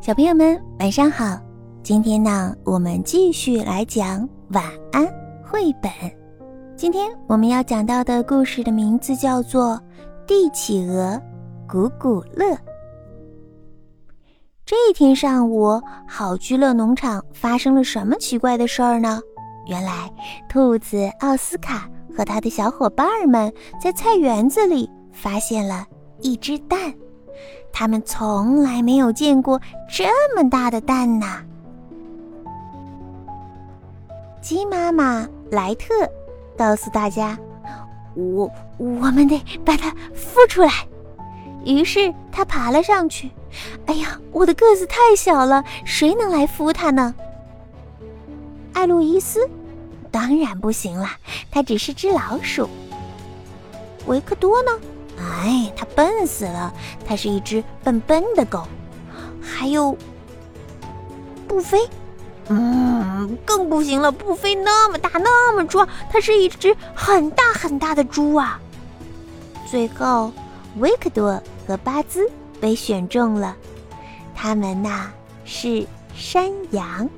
[0.00, 1.36] 小朋友们，晚上好！
[1.82, 5.04] 今天呢，我们继续来讲晚安
[5.42, 5.90] 绘本。
[6.76, 9.74] 今天我们要讲到的故事的名字叫做
[10.26, 11.20] 《帝企鹅
[11.68, 12.54] 古古乐》。
[14.64, 19.20] 这一天上午，好居乐农场发生了什么奇怪的事儿呢？
[19.66, 20.08] 原来，
[20.48, 23.52] 兔子奥斯卡和他的小伙伴们
[23.82, 25.84] 在菜园子里发现了
[26.20, 26.94] 一只蛋。
[27.72, 31.42] 他们从来没有见过这么大的蛋呐！
[34.40, 35.94] 鸡妈妈莱特
[36.56, 37.38] 告诉大家
[38.14, 40.70] ：“我我们得把它孵出来。”
[41.66, 43.30] 于是他爬了上去。
[43.86, 47.14] 哎呀，我的个子太小了，谁能来孵它呢？
[48.72, 49.48] 艾路伊斯
[50.10, 51.08] 当然不行了，
[51.50, 52.68] 它只是只老鼠。
[54.06, 54.70] 维克多呢？
[55.18, 56.72] 哎，它笨死了！
[57.06, 58.66] 它是一只笨笨的狗。
[59.40, 59.96] 还有
[61.46, 61.78] 布菲，
[62.48, 64.10] 嗯，更不行了。
[64.10, 68.60] 布菲那么大，那么壮，它是一只很大很大的猪啊。
[69.66, 70.32] 最后，
[70.78, 72.28] 维克多和巴兹
[72.60, 73.56] 被选中了，
[74.34, 75.10] 他们呐
[75.44, 77.08] 是山羊。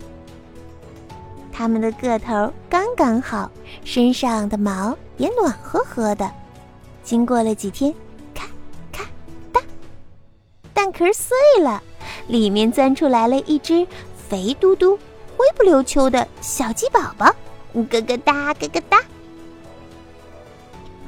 [1.53, 3.51] 他们的个头刚刚好，
[3.85, 6.31] 身上的毛也暖和和的。
[7.09, 7.95] 经过了几天，
[8.35, 8.45] 咔
[8.93, 9.03] 咔
[9.51, 9.63] 哒，
[10.75, 11.83] 蛋壳碎了，
[12.27, 13.87] 里面钻出来了一只
[14.29, 14.95] 肥嘟嘟、
[15.35, 17.35] 灰不溜秋的小鸡宝宝，
[17.73, 19.01] 咯咯哒，咯咯哒。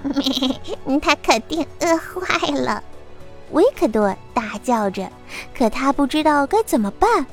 [1.03, 2.83] 他肯定饿坏了，
[3.51, 5.07] 维克多大叫着。
[5.55, 7.27] 可他不知道该怎么办，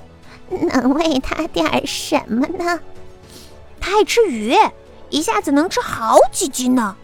[0.49, 2.77] 能喂他点什么呢？
[3.79, 4.53] 他爱吃鱼，
[5.09, 6.97] 一下子能吃好几斤呢。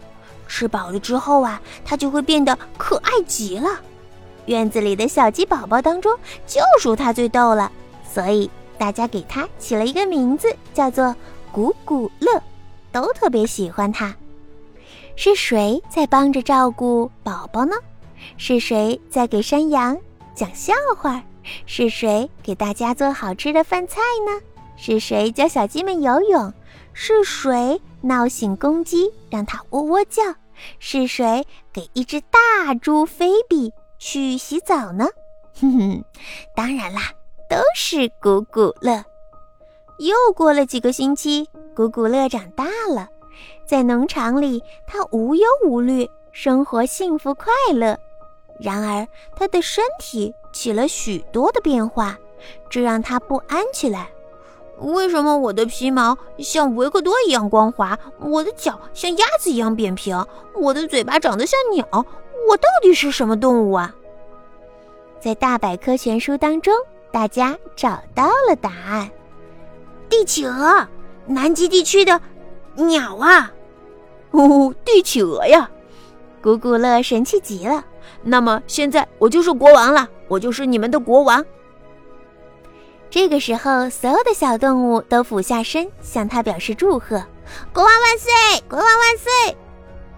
[0.54, 3.68] 吃饱了之后啊，它就会变得可爱极了。
[4.46, 7.72] 院子里的小鸡宝宝当中，就属它最逗了，
[8.08, 11.12] 所以大家给它起了一个名字，叫做
[11.50, 12.40] “古古乐”，
[12.92, 14.14] 都特别喜欢它。
[15.16, 17.74] 是谁在帮着照顾宝宝呢？
[18.36, 19.98] 是谁在给山羊
[20.36, 21.20] 讲笑话？
[21.66, 24.40] 是谁给大家做好吃的饭菜呢？
[24.76, 26.52] 是谁教小鸡们游泳？
[26.92, 27.80] 是谁？
[28.02, 30.22] 闹醒公鸡，让它喔喔叫，
[30.78, 35.06] 是谁给一只大猪菲比去洗澡呢？
[35.60, 36.04] 哼哼，
[36.54, 37.00] 当然啦，
[37.48, 39.04] 都是古古乐。
[39.98, 43.08] 又过了几个星期，古古乐长大了，
[43.66, 47.96] 在农场里，他无忧无虑，生活幸福快乐。
[48.60, 52.18] 然而，他的身体起了许多的变化，
[52.68, 54.10] 这让他不安起来。
[54.80, 61.86] 为什么我的皮毛像维克多一样光滑，我的脚像鸭子一样扁平，我的嘴巴长得像鸟？
[62.48, 63.94] 我到底是什么动物啊？
[65.20, 66.74] 在大百科全书当中，
[67.10, 69.10] 大家找到了答案：
[70.10, 70.86] 帝企鹅，
[71.26, 72.20] 南极地区的
[72.74, 73.50] 鸟啊！
[74.32, 75.70] 哦，帝企鹅呀！
[76.42, 77.82] 古古乐神气极了。
[78.22, 81.42] 那么现在我就是国王了，我就是你们的国王。
[83.14, 87.24] 这个时候，所有的小动物都俯下身向他表示祝贺
[87.72, 88.32] ：“国王万岁，
[88.68, 89.56] 国王万岁！”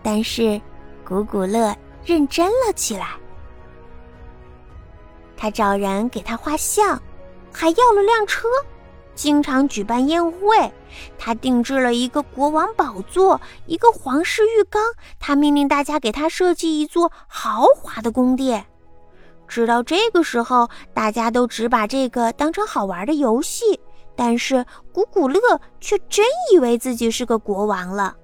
[0.03, 0.59] 但是，
[1.07, 1.77] 古古乐
[2.07, 3.09] 认真了起来。
[5.37, 6.99] 他找人给他画像，
[7.53, 8.49] 还要了辆车，
[9.15, 10.73] 经常举办宴会。
[11.19, 14.83] 他定制了一个国王宝座，一个皇室浴缸。
[15.21, 18.65] 他命令大家给他设计一座豪华的宫殿。
[19.47, 23.81] 直到这个时候，大家都只把这个当成好玩的游戏，
[24.15, 25.41] 但是古古乐
[25.81, 28.15] 却真以为自己是个国王了。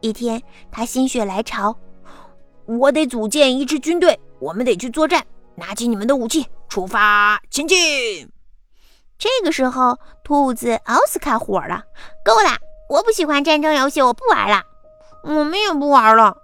[0.00, 1.76] 一天，他心血来潮，
[2.66, 8.28] 我得组建一支军队，我们得去作战，拿起你们的武器，出发前进。
[9.18, 11.82] 这个时候，兔子奥斯卡火了
[12.24, 12.56] ：“够了！
[12.88, 14.62] 我不喜欢战争游戏，我不玩了。”
[15.24, 16.36] 我们也不玩了。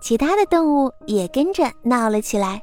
[0.00, 2.62] 其他的动物也跟着闹了起来。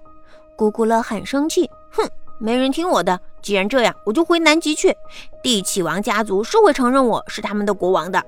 [0.57, 2.09] 古古乐很生气，哼，
[2.39, 3.19] 没人听我的。
[3.43, 4.97] 既然这样，我就回南极去。
[5.43, 8.21] 帝企王家族是会承认我是他们的国王的。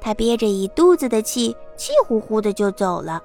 [0.00, 3.22] 他憋着一肚子的气，气呼呼的就走了。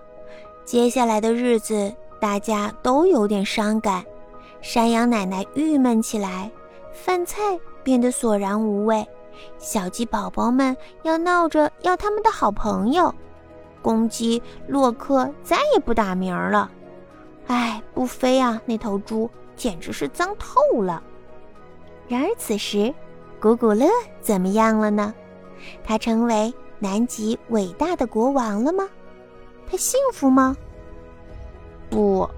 [0.65, 4.03] 接下来的日子，大家都有点伤感。
[4.59, 6.51] 山羊奶奶郁闷起来，
[6.91, 9.07] 饭菜变得索然无味。
[9.57, 13.15] 小鸡宝宝们要闹着要他们的好朋友。
[13.81, 16.69] 公鸡洛克再也不打鸣了。
[17.49, 18.61] 哎，不飞啊！
[18.63, 21.01] 那头猪简直是脏透了。
[22.07, 22.93] 然而此时，
[23.41, 23.87] 古古乐
[24.21, 25.11] 怎么样了呢？
[25.83, 28.87] 他成为南极伟大的国王了吗？
[29.67, 30.55] 他幸福吗？
[31.89, 32.29] 不，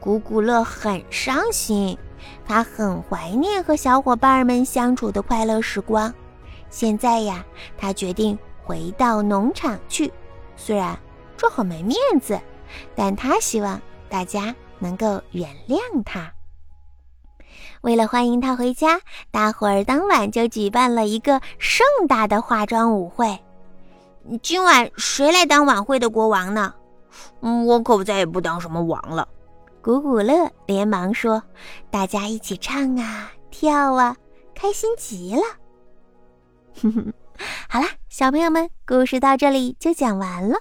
[0.00, 1.96] 古古乐很伤心。
[2.44, 6.12] 他很怀念和小伙伴们相处的快乐时光。
[6.68, 7.46] 现在呀，
[7.76, 10.12] 他决定回到农场去。
[10.56, 10.98] 虽然
[11.36, 12.40] 这很没面子，
[12.96, 16.32] 但他希望大家能够原谅他。
[17.82, 19.00] 为了欢迎他回家，
[19.30, 23.38] 大伙儿当晚就举办了一个盛大的化妆舞会。
[24.42, 26.74] 今晚谁来当晚会的国王呢？
[27.40, 29.26] 嗯，我可再也不当什么王了。
[29.80, 31.42] 古古乐连忙说
[31.90, 34.16] ：“大家一起唱啊，跳啊，
[34.54, 35.42] 开心极了。”
[36.82, 37.12] 哼哼，
[37.68, 40.56] 好啦，小朋友们，故事到这里就讲完了。